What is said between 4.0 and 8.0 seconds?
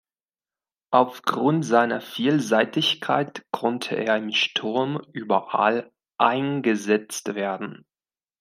im Sturm überall eingesetzt werden.